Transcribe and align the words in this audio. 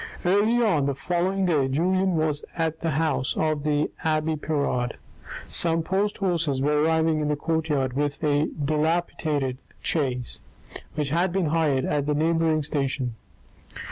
Early 0.25 0.59
on 0.63 0.87
the 0.87 0.95
following 0.95 1.45
day 1.45 1.67
Julien 1.67 2.15
was 2.15 2.43
at 2.57 2.79
the 2.79 2.89
house 2.89 3.37
of 3.37 3.61
the 3.61 3.91
abbe 4.03 4.35
Pirard. 4.35 4.95
Some 5.45 5.83
post 5.83 6.17
horses 6.17 6.59
were 6.59 6.81
arriving 6.81 7.19
in 7.19 7.27
the 7.27 7.35
courtyard 7.35 7.93
with 7.93 8.23
a 8.23 8.47
dilapidated 8.47 9.59
chaise 9.83 10.39
which 10.95 11.09
had 11.11 11.31
been 11.31 11.45
hired 11.49 11.85
at 11.85 12.09
a 12.09 12.15
neigh 12.15 12.33
bouring 12.33 12.63
station. 12.63 13.13